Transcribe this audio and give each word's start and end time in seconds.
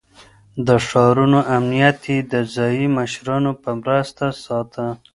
د 0.67 0.69
ښارونو 0.87 1.39
امنيت 1.57 1.99
يې 2.11 2.17
د 2.31 2.33
ځايي 2.53 2.87
مشرانو 2.97 3.51
په 3.61 3.69
مرسته 3.81 4.25
ساته. 4.43 4.85